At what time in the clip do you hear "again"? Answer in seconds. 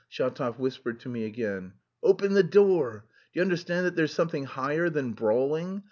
1.25-1.73